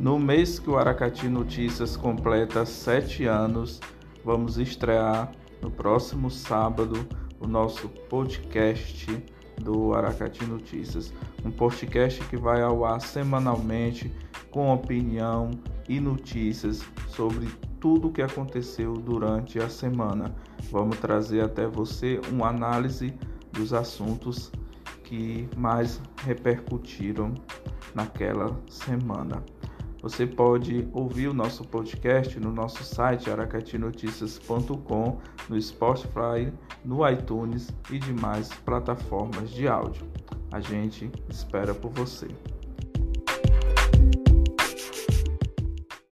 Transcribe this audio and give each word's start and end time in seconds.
No 0.00 0.16
mês 0.16 0.60
que 0.60 0.70
o 0.70 0.78
Aracati 0.78 1.28
Notícias 1.28 1.96
completa 1.96 2.64
sete 2.64 3.24
anos, 3.24 3.80
vamos 4.24 4.56
estrear 4.56 5.32
no 5.60 5.72
próximo 5.72 6.30
sábado 6.30 7.04
o 7.40 7.48
nosso 7.48 7.88
podcast 7.88 9.06
do 9.60 9.92
Aracati 9.94 10.44
Notícias. 10.44 11.12
Um 11.44 11.50
podcast 11.50 12.22
que 12.26 12.36
vai 12.36 12.62
ao 12.62 12.84
ar 12.84 13.00
semanalmente 13.00 14.14
com 14.52 14.72
opinião 14.72 15.50
e 15.88 15.98
notícias 15.98 16.84
sobre 17.08 17.48
tudo 17.80 18.06
o 18.06 18.12
que 18.12 18.22
aconteceu 18.22 18.92
durante 18.92 19.58
a 19.58 19.68
semana. 19.68 20.32
Vamos 20.70 20.98
trazer 21.00 21.40
até 21.40 21.66
você 21.66 22.20
uma 22.30 22.50
análise 22.50 23.12
dos 23.50 23.72
assuntos 23.72 24.52
que 25.02 25.48
mais 25.56 26.00
repercutiram 26.24 27.34
naquela 27.96 28.56
semana. 28.68 29.42
Você 30.00 30.26
pode 30.26 30.88
ouvir 30.92 31.28
o 31.28 31.34
nosso 31.34 31.64
podcast 31.64 32.38
no 32.38 32.52
nosso 32.52 32.84
site 32.84 33.28
aracatinoticias.com, 33.30 35.18
no 35.48 35.60
Spotify, 35.60 36.52
no 36.84 37.08
iTunes 37.08 37.68
e 37.90 37.98
demais 37.98 38.48
plataformas 38.64 39.50
de 39.50 39.66
áudio. 39.66 40.06
A 40.52 40.60
gente 40.60 41.10
espera 41.28 41.74
por 41.74 41.90
você. 41.90 42.28